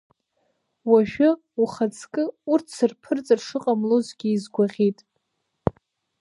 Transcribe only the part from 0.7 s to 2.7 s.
Уажәы, ухаҵкы, урҭ